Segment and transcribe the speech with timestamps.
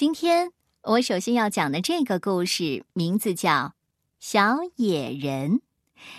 [0.00, 0.50] 今天
[0.82, 3.50] 我首先要讲的这个故事名字叫
[4.18, 5.56] 《小野人》，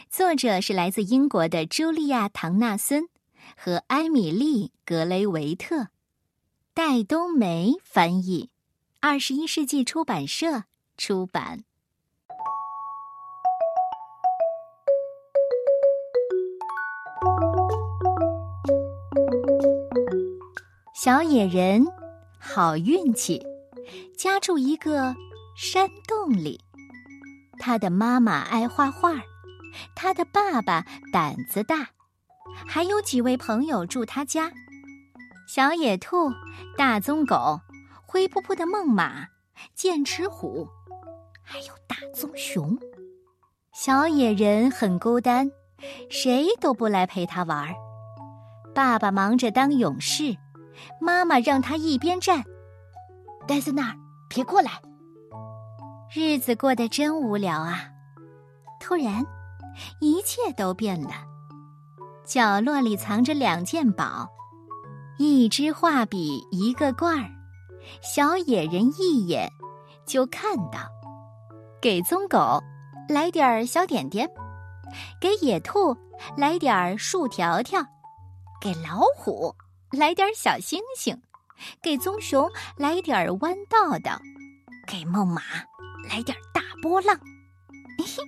[0.07, 3.09] 作者是来自英国的茱莉亚·唐纳森
[3.57, 5.87] 和埃米丽·格雷维特，
[6.75, 8.51] 戴冬梅翻译，
[8.99, 11.63] 二十一世纪出版社出版。
[20.93, 21.87] 小野人，
[22.37, 23.43] 好运气。
[24.17, 25.15] 家住一个
[25.55, 26.59] 山洞里，
[27.59, 29.19] 他的妈妈爱画画，
[29.95, 31.89] 他的爸爸胆子大，
[32.67, 34.51] 还有几位朋友住他家：
[35.47, 36.31] 小野兔、
[36.77, 37.59] 大棕狗、
[38.05, 39.27] 灰扑扑的梦马、
[39.75, 40.67] 剑齿虎，
[41.43, 42.77] 还有大棕熊。
[43.73, 45.49] 小野人很孤单，
[46.09, 47.73] 谁都不来陪他玩。
[48.75, 50.37] 爸爸忙着当勇士，
[50.99, 52.43] 妈妈让他一边站，
[53.47, 53.97] 待在那儿。
[54.33, 54.71] 别过来！
[56.13, 57.83] 日子过得真无聊啊！
[58.79, 59.25] 突然，
[59.99, 61.09] 一切都变了。
[62.25, 64.29] 角落里藏着两件宝：
[65.17, 67.29] 一支画笔，一个罐儿。
[68.01, 69.51] 小野人一眼
[70.05, 70.79] 就看到，
[71.81, 72.63] 给棕狗
[73.09, 74.29] 来点儿小点点，
[75.19, 75.93] 给野兔
[76.37, 77.81] 来点儿树条条，
[78.61, 79.53] 给老虎
[79.91, 81.21] 来点儿小星星。
[81.81, 84.19] 给棕熊来点儿弯道道，
[84.87, 85.41] 给梦马
[86.09, 87.15] 来点儿大波浪，
[87.97, 88.23] 嘿嘿，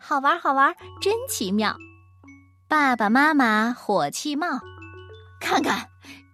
[0.00, 1.76] 好玩好玩，真奇妙！
[2.68, 4.46] 爸爸妈妈火气冒，
[5.40, 5.88] 看看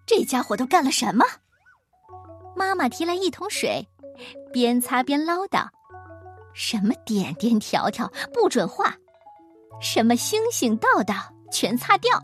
[0.06, 1.24] 这家伙都干了什么？
[2.56, 3.86] 妈妈提来一桶水，
[4.52, 5.68] 边擦边唠叨
[6.54, 8.94] ：“什么点点条条不准画，
[9.80, 11.14] 什么星星道道
[11.52, 12.20] 全擦掉。”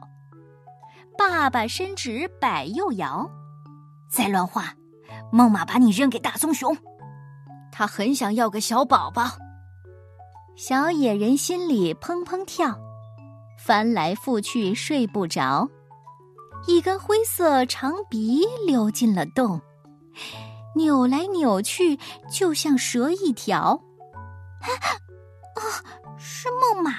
[1.17, 3.31] 爸爸伸直摆右摇。
[4.11, 4.75] 再乱画，
[5.33, 6.77] 梦马把你扔给大棕熊。
[7.73, 9.31] 他很想要个小宝宝。
[10.57, 12.79] 小野人心里砰砰跳，
[13.59, 15.69] 翻来覆去睡不着。
[16.67, 19.61] 一根灰色长鼻溜进了洞，
[20.77, 21.99] 扭来扭去，
[22.31, 23.81] 就像蛇一条。
[24.61, 25.61] 啊，
[26.17, 26.91] 是梦马！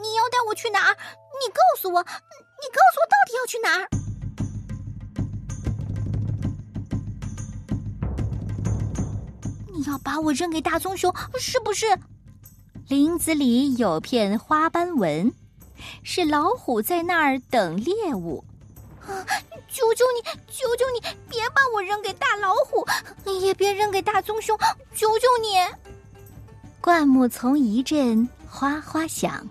[0.00, 0.96] 你要带我去哪儿？
[1.40, 3.88] 你告诉我，你告诉我到底要去哪儿？
[9.84, 11.86] 要把我扔给大棕熊，是不是？
[12.88, 15.32] 林子里有片花斑纹，
[16.02, 18.44] 是老虎在那儿等猎物。
[19.00, 19.26] 啊！
[19.68, 22.86] 求求你，求求你，别把我扔给大老虎，
[23.40, 24.56] 也别扔给大棕熊，
[24.94, 25.56] 求求你！
[26.80, 29.44] 灌木丛一阵哗哗响，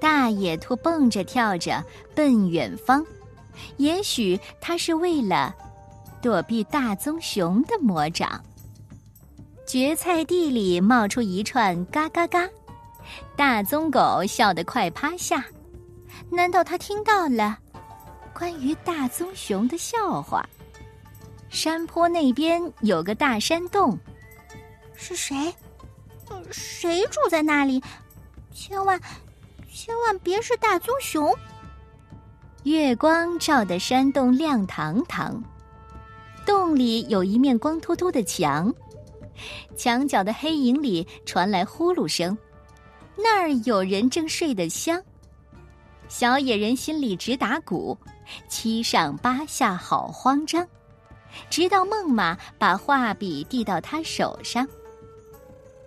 [0.00, 1.84] 大野兔蹦着跳着
[2.14, 3.04] 奔远方，
[3.76, 5.54] 也许它是为了
[6.22, 8.42] 躲避大棕熊的魔掌。
[9.66, 12.48] 蕨菜地里冒出一串嘎嘎嘎，
[13.34, 15.44] 大棕狗笑得快趴下。
[16.30, 17.58] 难道他听到了
[18.32, 20.44] 关于大棕熊的笑话？
[21.48, 23.98] 山坡那边有个大山洞，
[24.94, 25.52] 是谁？
[26.50, 27.82] 谁住在那里？
[28.52, 29.00] 千万，
[29.72, 31.34] 千万别是大棕熊！
[32.64, 35.42] 月光照得山洞亮堂堂，
[36.46, 38.72] 洞里有一面光秃秃的墙。
[39.76, 42.36] 墙角的黑影里传来呼噜声，
[43.16, 45.02] 那儿有人正睡得香。
[46.08, 47.96] 小野人心里直打鼓，
[48.48, 50.66] 七上八下好慌张。
[51.50, 54.66] 直到孟马把画笔递到他手上，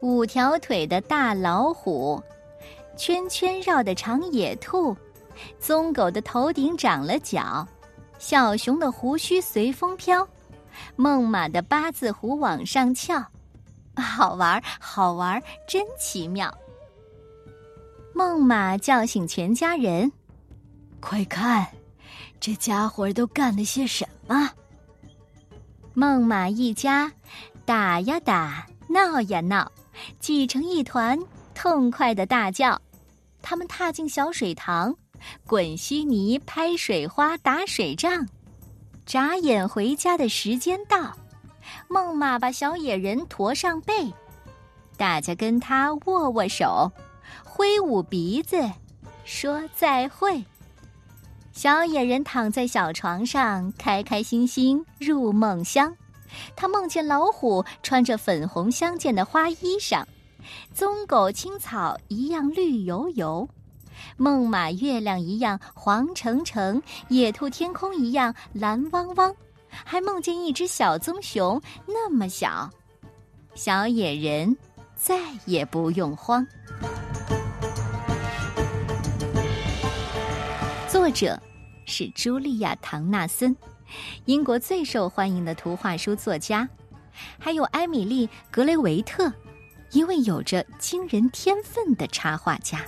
[0.02, 2.22] 五条腿的大老虎，
[2.98, 4.96] 圈圈绕的长野兔，
[5.58, 7.66] 棕狗的头顶长了角，
[8.20, 10.28] 小熊的胡须随风飘，
[10.98, 13.24] 孟马的八字胡往上翘。
[14.02, 16.56] 好玩，好玩，真奇妙！
[18.14, 20.12] 梦马叫醒全家人，
[21.00, 21.68] 快看，
[22.40, 24.50] 这家伙都干了些什么？
[25.94, 27.12] 梦马一家
[27.66, 29.72] 打呀打，闹呀闹，
[30.20, 31.20] 挤成一团，
[31.54, 32.80] 痛快的大叫。
[33.42, 34.96] 他们踏进小水塘，
[35.46, 38.28] 滚稀泥，拍水花，打水仗。
[39.06, 41.16] 眨眼回家的时间到。
[41.88, 44.14] 梦马把小野人驮上背，
[44.98, 46.92] 大家跟他握握手，
[47.44, 48.72] 挥舞鼻子，
[49.26, 50.44] 说再会。
[51.52, 55.96] 小野人躺在小床上，开开心心入梦乡。
[56.56, 60.06] 他梦见老虎穿着粉红相间的花衣裳，
[60.74, 63.50] 棕狗青草一样绿油油，
[64.18, 69.34] 梦马月亮一样黄澄澄，野兔天空一样蓝汪汪。
[69.70, 72.70] 还梦见一只小棕熊那么小，
[73.56, 74.56] 小野人
[74.96, 76.46] 再也不用慌。
[80.90, 81.40] 作者
[81.86, 83.56] 是茱莉亚·唐纳森，
[84.26, 86.68] 英国最受欢迎的图画书作家，
[87.40, 89.32] 还有埃米莉·格雷维特，
[89.92, 92.84] 一位有着惊人天分的插画家。